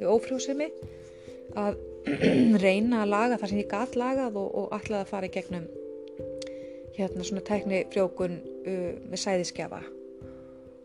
við 0.00 0.12
ófrjósemi. 0.14 0.70
Að 1.60 1.78
reyna 2.64 3.04
að 3.04 3.12
laga 3.14 3.40
það 3.40 3.52
sem 3.52 3.62
ég 3.62 3.70
gæt 3.70 3.98
lagað 4.00 4.38
og, 4.40 4.48
og 4.60 4.76
ætlaði 4.76 5.02
að 5.02 5.12
fara 5.12 5.28
í 5.30 5.34
gegnum 5.34 5.68
hérna 6.94 7.26
svona 7.26 7.42
tækni 7.46 7.84
frjókun 7.90 8.36
uh, 8.38 8.90
með 9.10 9.22
sæðiskjafa 9.24 9.80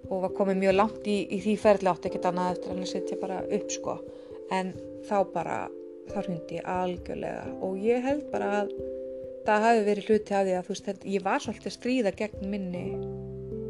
og 0.10 0.24
var 0.24 0.32
komið 0.38 0.62
mjög 0.64 0.78
langt 0.78 1.10
í, 1.10 1.18
í 1.30 1.38
því 1.44 1.58
ferðli 1.62 1.92
átt 1.92 2.08
ekkert 2.10 2.30
annað 2.32 2.56
eftir 2.56 2.72
að 2.74 2.88
setja 2.90 3.18
bara 3.22 3.44
upp 3.46 3.74
sko. 3.74 4.00
En 4.56 4.72
þá 5.06 5.18
bara 5.34 5.58
þá 6.10 6.18
hrundi 6.24 6.62
algjörlega. 6.66 7.44
Og 7.66 7.78
ég 7.84 8.02
held 8.06 8.26
bara 8.34 8.64
að 8.64 8.72
það 9.48 9.66
hafi 9.68 9.86
verið 9.88 10.10
hluti 10.10 10.36
af 10.36 10.46
því 10.48 10.58
að 10.58 10.68
þú 10.68 10.76
veist 10.76 11.08
ég 11.14 11.26
var 11.26 11.44
svolítið 11.44 11.72
að 11.72 11.78
stríða 11.78 12.16
gegn 12.20 12.52
minni 12.52 12.84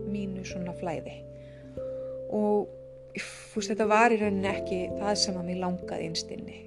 mínu 0.10 0.48
svona 0.48 0.74
flæði. 0.80 1.20
Og 2.36 2.68
þú 3.20 3.60
veist 3.60 3.74
þetta 3.74 3.90
var 3.90 4.14
í 4.14 4.20
rauninni 4.22 4.52
ekki 4.54 4.82
það 4.98 5.22
sem 5.26 5.38
að 5.40 5.48
mér 5.52 5.64
langaði 5.66 6.10
einstinni 6.10 6.60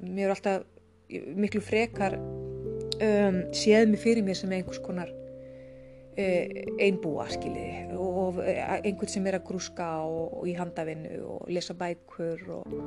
mér 0.00 0.28
er 0.28 0.34
alltaf 0.34 0.64
miklu 1.38 1.60
frekar 1.64 2.16
um, 2.18 3.40
séð 3.56 3.88
mig 3.92 4.02
fyrir 4.02 4.26
mér 4.26 4.38
sem 4.38 4.52
einhvers 4.52 4.80
konar 4.84 5.10
uh, 5.12 6.44
einbúa 6.82 7.28
skiljiði 7.32 7.96
og, 7.96 8.18
og 8.22 8.40
einhvern 8.44 9.12
sem 9.12 9.28
er 9.28 9.38
að 9.38 9.46
grúska 9.50 9.88
og, 10.04 10.38
og 10.40 10.48
í 10.50 10.56
handavinnu 10.58 11.20
og 11.34 11.48
lesa 11.52 11.76
bækur 11.78 12.44
og, 12.58 12.78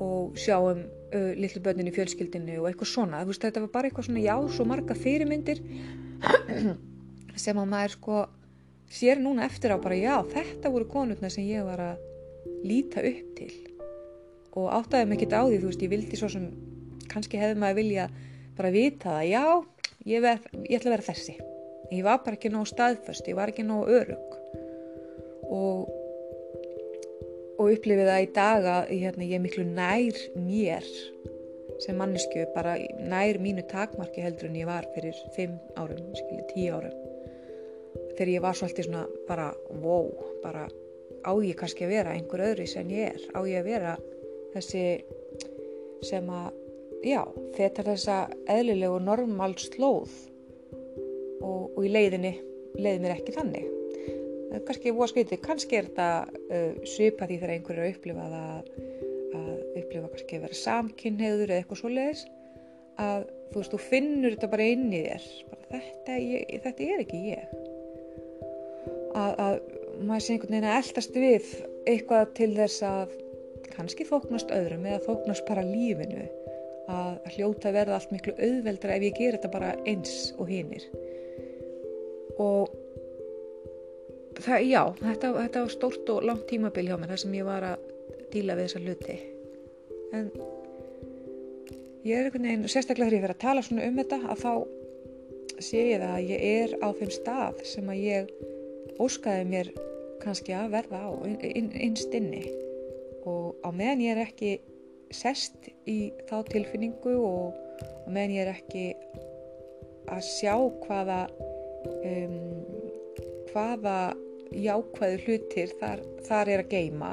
og 0.00 0.09
sjá 0.38 0.56
um 0.58 0.82
uh, 0.82 1.32
litlu 1.38 1.62
börnin 1.64 1.90
í 1.90 1.94
fjölskyldinu 1.94 2.60
og 2.60 2.68
eitthvað 2.70 2.92
svona. 2.92 3.22
Veist, 3.28 3.42
þetta 3.44 3.64
var 3.64 3.72
bara 3.74 3.90
eitthvað 3.90 4.08
svona 4.08 4.24
já, 4.24 4.34
svo 4.54 4.66
marga 4.68 4.96
fyrirmyndir 4.98 5.62
sem 7.44 7.58
að 7.60 7.72
maður 7.72 7.96
sko 7.96 8.20
sér 8.90 9.20
núna 9.22 9.46
eftir 9.46 9.74
á 9.74 9.78
bara 9.82 9.98
já, 9.98 10.16
þetta 10.32 10.72
voru 10.72 10.88
konurna 10.90 11.30
sem 11.32 11.46
ég 11.48 11.66
var 11.66 11.82
að 11.92 12.06
líta 12.66 13.04
upp 13.06 13.36
til. 13.38 13.52
Og 14.58 14.66
áttaði 14.74 15.06
mig 15.06 15.20
ekki 15.20 15.30
á 15.30 15.42
því, 15.46 15.60
þú 15.60 15.70
veist, 15.70 15.84
ég 15.84 15.92
vildi 15.92 16.18
svo 16.18 16.30
sem 16.32 16.48
kannski 17.10 17.38
hefði 17.40 17.60
maður 17.62 17.80
vilja 17.80 18.08
bara 18.58 18.72
vita 18.74 19.14
það, 19.14 19.28
já, 19.30 19.44
ég, 20.10 20.24
ver, 20.24 20.42
ég 20.66 20.76
ætla 20.80 20.90
að 20.90 20.96
vera 20.96 21.08
þessi. 21.10 21.36
Ég 21.90 22.04
var 22.06 22.20
bara 22.24 22.38
ekki 22.38 22.50
nóg 22.52 22.68
staðföst, 22.70 23.30
ég 23.30 23.38
var 23.38 23.50
ekki 23.50 23.64
nóg 23.66 23.88
örug 23.90 24.36
og 25.50 25.99
og 27.60 27.74
upplifið 27.74 28.08
það 28.08 28.22
í 28.24 28.28
dag 28.36 28.66
að 28.72 28.92
hérna, 28.94 29.26
ég 29.28 29.36
er 29.36 29.44
miklu 29.44 29.64
nær 29.68 30.20
mér 30.40 30.86
sem 31.80 31.96
mannesku, 31.96 32.44
bara 32.54 32.74
nær 33.08 33.38
mínu 33.40 33.64
takmarki 33.68 34.24
heldur 34.24 34.48
en 34.50 34.58
ég 34.60 34.68
var 34.68 34.88
fyrir 34.94 35.16
5 35.36 35.56
árum, 35.80 36.00
skilji 36.16 36.44
10 36.52 36.74
árum. 36.76 36.96
Þegar 38.16 38.32
ég 38.34 38.44
var 38.44 38.56
svolítið 38.56 38.88
svona 38.88 39.04
bara 39.28 39.48
wow, 39.80 40.10
bara 40.44 40.66
á 41.24 41.32
ég 41.44 41.56
kannski 41.56 41.86
að 41.86 41.94
vera 41.96 42.14
einhver 42.16 42.44
öðru 42.50 42.68
sem 42.68 42.92
ég 42.92 43.14
er, 43.14 43.24
á 43.32 43.40
ég 43.48 43.60
að 43.60 43.70
vera 43.70 43.96
þessi 44.54 44.84
sem 46.08 46.28
að 46.32 46.48
já, 47.04 47.22
þetta 47.56 47.82
er 47.82 47.90
þessa 47.94 48.20
eðlilegu 48.56 49.02
normal 49.04 49.52
slóð? 49.60 50.16
Og, 51.40 51.70
og 51.76 51.84
í 51.84 51.92
leiðinni 51.92 52.34
leiði 52.76 53.00
mér 53.00 53.16
ekki 53.16 53.36
þannig 53.36 53.79
kannski 54.66 54.92
búa 54.94 55.08
skritið, 55.10 55.42
kannski 55.44 55.78
er 55.78 55.88
þetta 55.90 56.08
uh, 56.26 56.86
svipa 56.88 57.28
því 57.28 57.38
þegar 57.38 57.54
einhverju 57.54 57.80
er 57.80 57.86
að 57.86 57.94
upplifa 57.94 58.26
að, 58.26 58.70
að 59.38 59.50
upplifa 59.80 60.12
kannski 60.12 60.38
að 60.38 60.46
vera 60.46 60.60
samkynniður 60.60 61.52
eða 61.52 61.62
eitthvað 61.62 61.82
svo 61.82 61.92
leiðis 61.94 62.24
að 63.00 63.26
þú 63.50 63.60
veist, 63.62 63.74
þú 63.74 63.80
finnur 63.86 64.36
þetta 64.36 64.50
bara 64.52 64.68
inn 64.74 64.88
í 64.92 65.02
þér. 65.06 65.28
Bara, 65.50 65.68
þetta, 65.70 66.16
ég, 66.22 66.54
þetta 66.66 66.86
er 66.86 67.04
ekki 67.04 67.20
ég. 67.30 67.54
Að, 69.10 69.32
að 69.44 69.54
maður 70.06 70.24
sé 70.24 70.34
einhvern 70.34 70.54
veginn 70.54 70.68
að 70.70 70.78
eldast 70.80 71.18
við 71.18 71.48
eitthvað 71.90 72.34
til 72.38 72.50
þess 72.58 72.84
að 72.86 73.16
kannski 73.70 74.06
þóknast 74.08 74.52
öðrum 74.54 74.86
eða 74.86 75.02
þóknast 75.06 75.46
bara 75.48 75.66
lífinu. 75.66 76.26
Að 76.90 77.30
hljóta 77.36 77.70
verða 77.74 78.00
allt 78.00 78.12
miklu 78.14 78.34
auðveldra 78.34 78.96
ef 78.96 79.06
ég 79.06 79.18
ger 79.18 79.38
þetta 79.38 79.52
bara 79.52 79.74
eins 79.86 80.32
og 80.38 80.50
hinnir 80.50 80.86
og 82.40 82.70
það, 84.38 84.64
já, 84.68 84.82
þetta, 85.00 85.32
þetta 85.40 85.64
var 85.64 85.74
stórt 85.74 86.14
og 86.14 86.26
langt 86.30 86.46
tímabil 86.50 86.86
hjá 86.88 86.96
mér 87.00 87.14
þar 87.14 87.22
sem 87.24 87.36
ég 87.40 87.48
var 87.48 87.66
að 87.72 87.86
díla 88.30 88.56
við 88.58 88.68
þessa 88.68 88.84
luti 88.84 89.18
en 90.16 90.30
ég 92.06 92.16
er 92.16 92.28
einhvern 92.28 92.46
veginn 92.46 92.68
sérstaklega 92.70 93.10
þegar 93.10 93.18
ég 93.18 93.26
verið 93.26 93.36
að 93.36 93.44
tala 93.44 93.64
svona 93.66 93.88
um 93.88 94.00
þetta 94.00 94.20
að 94.30 94.44
þá 94.44 94.52
sé 95.60 95.84
ég 95.90 96.00
það 96.00 96.14
að 96.16 96.30
ég 96.30 96.44
er 96.48 96.74
á 96.80 96.88
þeim 96.96 97.12
stað 97.14 97.62
sem 97.68 97.92
að 97.92 98.02
ég 98.06 98.34
óskaði 99.00 99.46
mér 99.48 99.70
kannski 100.20 100.54
að 100.56 100.74
verða 100.74 101.00
á 101.04 101.10
innst 101.26 102.14
inni. 102.16 102.44
Og 103.28 103.56
á 103.64 103.68
meðan 103.72 104.04
ég 104.04 104.16
er 104.16 104.24
ekki 104.24 104.52
sest 105.12 105.70
í 105.88 106.12
þá 106.28 106.40
tilfinningu 106.48 107.16
og 107.24 107.56
á 108.06 108.08
meðan 108.08 108.36
ég 108.36 108.46
er 108.46 108.52
ekki 108.54 108.86
að 110.10 110.22
sjá 110.26 110.54
hvaða 110.86 111.20
um, 112.04 112.59
hvaða 113.50 113.98
jákvæðu 114.50 115.20
hlutir 115.24 115.74
þar, 115.78 116.02
þar 116.26 116.50
er 116.50 116.64
að 116.64 116.72
geima 116.72 117.12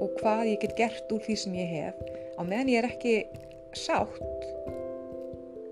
og 0.00 0.16
hvað 0.20 0.50
ég 0.50 0.60
get 0.64 0.76
gert 0.78 1.12
úr 1.14 1.22
því 1.24 1.36
sem 1.40 1.56
ég 1.56 1.72
hef. 1.74 2.00
Á 2.36 2.42
meðan 2.44 2.72
ég 2.72 2.82
er 2.82 2.88
ekki 2.90 3.14
sátt 3.76 4.20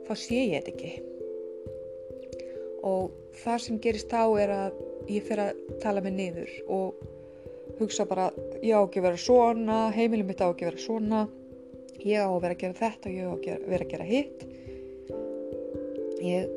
þá 0.09 0.13
sé 0.17 0.43
ég 0.49 0.55
þetta 0.57 0.75
ekki. 0.75 0.93
Og 2.89 3.13
það 3.43 3.63
sem 3.65 3.81
gerist 3.85 4.13
þá 4.13 4.23
er 4.41 4.55
að 4.55 4.79
ég 5.09 5.25
fer 5.29 5.43
að 5.43 5.65
tala 5.83 6.05
mig 6.05 6.15
niður 6.17 6.53
og 6.73 7.03
hugsa 7.79 8.07
bara 8.09 8.31
ég 8.63 8.75
á 8.75 8.81
ekki 8.81 9.01
að 9.01 9.09
vera 9.09 9.21
svona, 9.21 9.81
heimilum 9.95 10.29
mitt 10.31 10.41
á 10.43 10.49
ekki 10.49 10.67
að 10.67 10.73
vera 10.73 10.85
svona 10.85 11.27
ég 12.05 12.23
á 12.23 12.29
að 12.31 12.41
vera 12.45 12.55
að 12.55 12.63
gera 12.63 12.79
þetta 12.79 13.11
og 13.11 13.17
ég 13.17 13.27
á 13.27 13.33
að 13.35 13.69
vera 13.73 13.85
að 13.85 13.93
gera 13.93 14.09
hitt. 14.09 14.47
Ég 16.19 16.57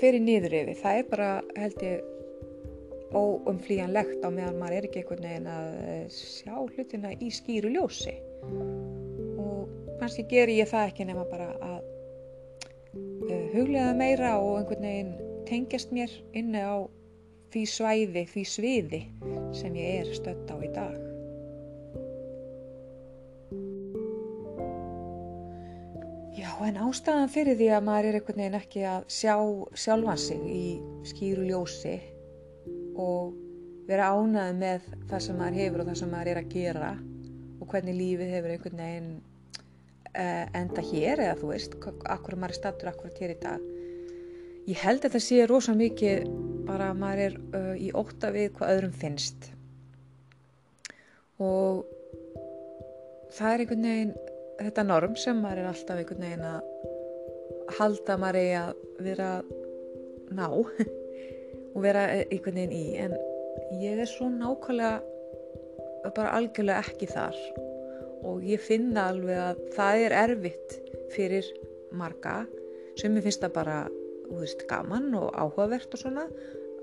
fer 0.00 0.16
í 0.16 0.22
niður 0.22 0.56
yfir 0.62 0.80
það 0.80 0.98
er 0.98 1.10
bara 1.10 1.30
held 1.58 1.84
ég 1.86 2.11
óumflíjanlegt 3.16 4.24
á 4.24 4.28
meðan 4.32 4.58
maður 4.60 4.78
er 4.78 4.88
ekki 4.88 5.02
einhvern 5.02 5.26
veginn 5.26 5.48
að 5.52 5.68
eh, 5.92 6.04
sjá 6.12 6.54
hlutina 6.56 7.12
í 7.18 7.28
skýru 7.32 7.72
ljósi 7.74 8.14
og 9.42 9.68
kannski 10.00 10.26
ger 10.30 10.52
ég 10.52 10.70
það 10.70 10.88
ekki 10.90 11.06
nema 11.08 11.26
bara 11.30 11.50
að 11.60 11.78
uh, 13.28 13.46
huglega 13.52 13.92
meira 13.98 14.34
og 14.40 14.58
einhvern 14.60 14.88
veginn 14.88 15.14
tengjast 15.48 15.92
mér 15.94 16.12
inni 16.38 16.62
á 16.62 16.82
því 17.52 17.62
svæði, 17.68 18.26
því 18.32 18.44
sviði 18.48 19.00
sem 19.54 19.74
ég 19.76 20.02
er 20.02 20.14
stött 20.16 20.48
á 20.48 20.56
í 20.56 20.70
dag. 20.72 20.94
Já, 26.32 26.48
en 26.64 26.80
ástæðan 26.80 27.28
fyrir 27.30 27.58
því 27.60 27.68
að 27.76 27.84
maður 27.86 28.08
er 28.08 28.18
einhvern 28.18 28.40
veginn 28.40 28.58
ekki 28.58 28.86
að 28.88 29.04
sjá 29.12 29.34
sjálfan 29.84 30.22
sig 30.24 30.48
í 30.48 30.64
skýru 31.12 31.44
ljósi 31.50 31.98
og 32.98 33.34
vera 33.88 34.12
ánað 34.14 34.54
með 34.60 34.88
það 35.10 35.24
sem 35.26 35.38
maður 35.40 35.58
hefur 35.60 35.82
og 35.82 35.90
það 35.90 36.00
sem 36.00 36.12
maður 36.12 36.32
er 36.32 36.40
að 36.42 36.52
gera 36.52 36.92
og 37.62 37.68
hvernig 37.70 37.98
lífið 37.98 38.34
hefur 38.36 38.54
einhvern 38.54 38.82
veginn 38.82 39.10
uh, 40.12 40.44
enda 40.58 40.84
hér 40.92 41.24
eða 41.26 41.38
þú 41.40 41.52
veist, 41.52 41.76
akkur 42.14 42.38
maður 42.38 42.54
er 42.54 42.60
stattur 42.60 42.92
akkur 42.92 43.14
hér 43.18 43.34
í 43.34 43.40
dag. 43.42 43.66
Ég 44.70 44.78
held 44.82 45.06
að 45.06 45.16
það 45.16 45.26
sé 45.26 45.40
rosa 45.50 45.74
mikið 45.74 46.28
bara 46.68 46.92
að 46.92 47.02
maður 47.02 47.24
er 47.26 47.40
uh, 47.58 47.74
í 47.78 47.90
óta 47.94 48.30
við 48.34 48.52
hvað 48.56 48.76
öðrum 48.76 48.94
finnst 48.94 49.50
og 51.42 51.82
það 53.34 53.52
er 53.52 53.62
einhvern 53.64 53.86
veginn 53.88 54.12
þetta 54.62 54.84
norm 54.86 55.14
sem 55.18 55.38
maður 55.42 55.62
er 55.62 55.70
alltaf 55.72 55.98
einhvern 55.98 56.26
veginn 56.26 56.46
að 56.46 57.76
halda 57.78 58.18
maður 58.20 58.40
í 58.42 58.50
að 58.60 58.82
vera 59.02 59.30
ná 60.32 60.46
og 61.72 61.82
vera 61.84 62.06
einhvern 62.14 62.58
veginn 62.60 62.76
í 62.76 62.84
en 63.00 63.16
ég 63.80 64.00
er 64.02 64.08
svo 64.08 64.28
nákvæmlega 64.32 65.00
bara 66.16 66.32
algjörlega 66.36 66.82
ekki 66.82 67.08
þar. 67.10 67.36
Og 68.26 68.44
ég 68.46 68.62
finna 68.62 69.08
alveg 69.10 69.38
að 69.38 69.62
það 69.76 70.04
er 70.06 70.16
erfitt 70.22 70.76
fyrir 71.14 71.48
marga 71.96 72.42
sem 73.00 73.14
ég 73.16 73.24
finnst 73.24 73.44
að 73.46 73.54
bara 73.56 73.78
veist, 74.32 74.64
gaman 74.70 75.10
og 75.18 75.32
áhugavert 75.34 75.94
og 75.94 76.02
svona. 76.02 76.26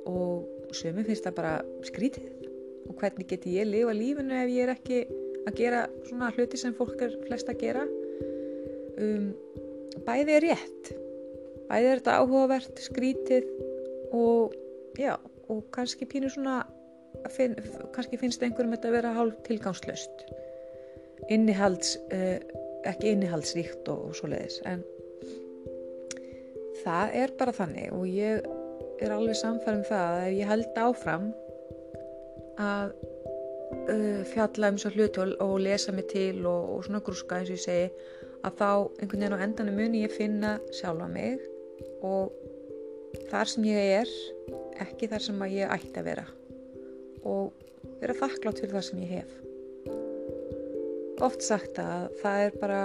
Og 0.09 0.73
sömu 0.75 1.05
finnst 1.07 1.27
það 1.27 1.37
bara 1.39 1.55
skrítið. 1.87 2.47
Og 2.89 2.97
hvernig 2.99 3.29
geti 3.29 3.57
ég 3.59 3.69
lifa 3.69 3.93
lífinu 3.95 4.35
ef 4.39 4.53
ég 4.53 4.65
er 4.65 4.73
ekki 4.73 5.03
að 5.47 5.59
gera 5.59 5.83
svona 6.07 6.31
hluti 6.35 6.59
sem 6.59 6.75
fólk 6.77 7.03
er 7.05 7.15
flest 7.27 7.51
að 7.51 7.61
gera? 7.63 7.85
Um, 8.99 9.29
bæði 10.07 10.35
er 10.35 10.47
rétt. 10.47 10.91
Bæði 11.69 11.91
er 11.91 12.01
þetta 12.01 12.17
áhugavert 12.23 12.81
skrítið 12.81 13.47
og 14.15 14.55
já, 14.99 15.15
og 15.49 15.63
kannski 15.75 16.07
pínur 16.09 16.33
svona 16.33 16.61
finn, 17.33 17.55
kannski 17.95 18.19
finnst 18.21 18.43
einhverjum 18.43 18.75
þetta 18.75 18.91
að 18.91 18.97
vera 18.97 19.15
hálf 19.15 19.41
tilgangslöst 19.47 20.25
innihalds 21.33 21.95
uh, 22.13 22.37
ekki 22.87 23.13
innihaldsríkt 23.13 23.89
og, 23.91 24.09
og 24.09 24.17
svo 24.17 24.29
leiðis 24.31 24.59
en 24.69 24.83
það 26.83 27.15
er 27.23 27.35
bara 27.39 27.55
þannig 27.55 27.93
og 27.95 28.05
ég 28.07 28.45
er 28.99 29.15
alveg 29.15 29.37
samfærum 29.39 29.85
það 29.87 30.19
að 30.23 30.37
ég 30.37 30.51
held 30.51 30.79
áfram 30.83 31.29
að 32.59 32.93
uh, 32.93 34.21
fjalla 34.33 34.71
um 34.73 34.79
svo 34.81 34.93
hluti 34.95 35.23
og, 35.23 35.35
og 35.43 35.57
lesa 35.63 35.95
mig 35.95 36.09
til 36.11 36.45
og, 36.45 36.75
og 36.75 36.87
svona 36.87 37.03
grúska 37.03 37.39
eins 37.39 37.51
og 37.51 37.57
ég 37.57 37.65
segi 37.65 38.17
að 38.47 38.55
þá 38.61 38.69
einhvern 38.71 39.23
veginn 39.25 39.35
á 39.35 39.43
endanum 39.45 39.79
muni 39.81 40.05
ég 40.05 40.15
finna 40.15 40.57
sjálfa 40.75 41.09
mig 41.11 41.41
og 42.05 42.31
þar 43.31 43.49
sem 43.51 43.65
ég 43.67 43.99
er 43.99 44.13
ekki 44.83 45.09
þar 45.11 45.25
sem 45.25 45.45
ég 45.51 45.71
ætti 45.75 45.99
að 46.01 46.09
vera. 46.09 46.25
Og 47.27 47.53
vera 47.99 48.15
þakklátt 48.17 48.61
fyrir 48.61 48.75
það 48.77 48.85
sem 48.87 49.03
ég 49.03 49.13
hef. 49.19 49.37
Oft 51.25 51.43
sagt 51.43 51.79
að 51.83 52.11
það 52.21 52.43
er 52.45 52.59
bara 52.61 52.81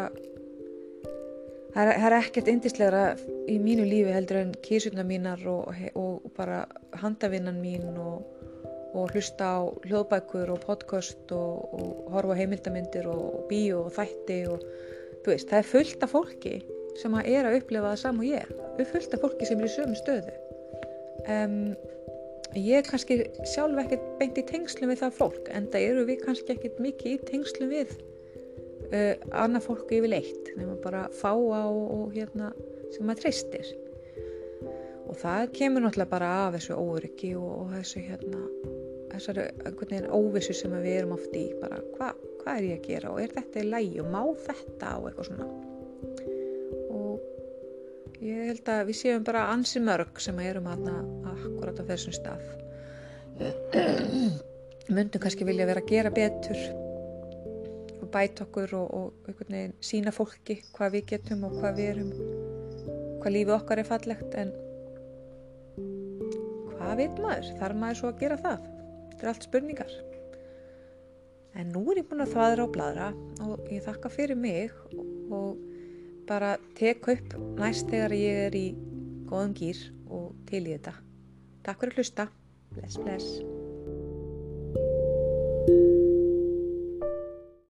það 1.74 1.90
er, 1.90 1.92
er 2.08 2.16
ekkert 2.18 2.50
indislegra 2.50 3.02
í 3.50 3.58
mínu 3.62 3.86
lífi 3.86 4.14
heldur 4.14 4.40
en 4.40 4.54
kísurna 4.64 5.04
mínar 5.06 5.42
og, 5.50 5.70
og, 5.94 6.24
og 6.26 6.34
bara 6.36 6.64
handavinnan 7.02 7.60
mín 7.62 7.94
og, 7.94 8.24
og 8.94 9.14
hlusta 9.14 9.54
á 9.58 9.60
hljóðbækur 9.86 10.54
og 10.54 10.62
podcast 10.66 11.34
og 11.34 12.10
horfa 12.14 12.38
heimildamindir 12.38 13.06
og 13.10 13.44
bíu 13.50 13.84
og 13.84 13.92
þætti 13.94 14.40
og 14.50 14.62
þú 15.24 15.34
veist, 15.34 15.50
það 15.50 15.60
er 15.60 15.70
fullt 15.70 16.06
af 16.06 16.14
fólki 16.14 16.56
sem 16.98 17.14
að 17.18 17.30
er 17.34 17.48
að 17.48 17.60
upplefa 17.60 17.94
það 17.94 18.02
saman 18.02 18.22
og 18.22 18.32
ég. 18.34 18.50
Fullt 18.90 19.14
af 19.14 19.22
fólki 19.24 19.46
sem 19.48 19.62
er 19.62 19.70
í 19.70 19.74
sömu 19.74 19.98
stöðu 19.98 20.34
um, 21.30 21.58
ég 22.54 22.80
er 22.80 22.88
kannski 22.88 23.20
sjálf 23.50 23.80
ekkert 23.84 24.04
beint 24.20 24.40
í 24.40 24.44
tengslum 24.48 24.92
við 24.92 25.02
það 25.04 25.16
fólk 25.20 25.48
en 25.54 25.70
það 25.72 25.86
eru 25.90 26.04
við 26.10 26.20
kannski 26.26 26.54
ekkert 26.54 26.82
mikið 26.84 27.16
í 27.16 27.22
tengslum 27.30 27.72
við 27.72 27.94
uh, 28.90 29.14
annað 29.44 29.66
fólk 29.68 29.94
yfirleitt 29.96 30.52
nema 30.58 30.76
bara 30.84 31.06
fá 31.14 31.32
á 31.32 31.64
og 31.68 32.14
hérna 32.14 32.52
sem 32.94 33.06
maður 33.06 33.24
treystir. 33.24 33.72
Og 35.04 35.18
það 35.20 35.50
kemur 35.58 35.84
náttúrulega 35.84 36.12
bara 36.14 36.30
af 36.46 36.54
þessu 36.56 36.78
óryggi 36.78 37.34
og, 37.36 37.50
og 37.64 37.74
þessu 37.74 38.04
hérna 38.06 38.46
þessari 39.14 40.00
óvissu 40.10 40.54
sem 40.56 40.72
við 40.82 41.00
erum 41.00 41.14
oft 41.16 41.34
í 41.38 41.46
bara 41.60 41.78
hvað 41.94 42.22
hva 42.44 42.56
er 42.58 42.66
ég 42.68 42.80
að 42.80 42.88
gera 42.88 43.12
og 43.12 43.20
er 43.22 43.34
þetta 43.34 43.62
í 43.62 43.68
lægi 43.70 44.02
og 44.02 44.10
má 44.12 44.22
þetta 44.44 44.96
og 44.98 45.06
eitthvað 45.08 45.30
svona 45.30 45.46
ég 48.22 48.48
held 48.50 48.68
að 48.70 48.86
við 48.90 48.98
séum 49.00 49.24
bara 49.26 49.48
ansi 49.52 49.82
mörg 49.82 50.20
sem 50.22 50.38
erum 50.44 50.68
aðna 50.70 50.98
akkurat 51.32 51.80
á 51.80 51.84
þessum 51.90 52.14
stað. 52.14 52.44
Myndum 54.94 55.22
kannski 55.22 55.46
vilja 55.48 55.66
vera 55.66 55.82
að 55.82 55.90
gera 55.90 56.12
betur 56.14 56.60
og 58.04 58.10
bæta 58.12 58.44
okkur 58.44 58.74
og, 58.78 59.18
og 59.24 59.54
sína 59.82 60.12
fólki 60.14 60.60
hvað 60.74 60.98
við 60.98 61.06
getum 61.14 61.46
og 61.48 61.56
hvað 61.58 61.80
við 61.80 61.90
erum 61.94 62.12
hvað 63.24 63.36
lífið 63.38 63.54
okkar 63.56 63.80
er 63.80 63.88
fallegt 63.88 64.34
en 64.36 64.50
hvað 66.74 66.98
veit 67.00 67.22
maður? 67.24 67.52
Þarf 67.58 67.78
maður 67.80 68.00
svo 68.00 68.10
að 68.10 68.18
gera 68.20 68.40
það? 68.44 68.66
Þetta 69.08 69.24
er 69.24 69.30
allt 69.32 69.46
spurningar. 69.48 69.94
En 71.54 71.70
nú 71.72 71.84
er 71.90 72.02
ég 72.02 72.08
búin 72.10 72.24
að 72.24 72.34
þvaðra 72.34 72.66
á 72.66 72.74
bladra 72.74 73.08
og 73.46 73.70
ég 73.72 73.86
þakka 73.86 74.10
fyrir 74.12 74.38
mig 74.38 74.74
og 75.32 75.73
bara 76.28 76.56
tek 76.78 77.08
upp 77.08 77.36
næst 77.58 77.90
þegar 77.92 78.16
ég 78.18 78.40
er 78.48 78.58
í 78.58 78.66
góðum 79.28 79.54
gýr 79.58 79.82
og 80.10 80.32
til 80.48 80.64
í 80.66 80.76
þetta. 80.76 80.96
Takk 81.64 81.82
fyrir 81.82 81.94
að 81.94 82.02
hlusta. 82.02 82.30
Bless, 82.74 82.98
bless. 83.00 83.28